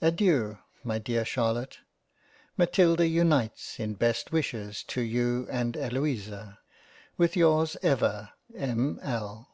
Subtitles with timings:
[0.00, 1.80] Adeiu my dear Charlotte;
[2.56, 6.60] Matilda unites in best wishes to you and Eloisa,
[7.18, 8.98] with yours ever M.
[9.02, 9.48] L.